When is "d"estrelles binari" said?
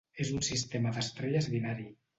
0.97-1.91